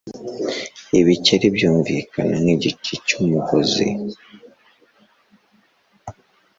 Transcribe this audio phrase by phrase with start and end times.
[0.99, 3.87] ibikeri byumvikana nkigice cyumugozi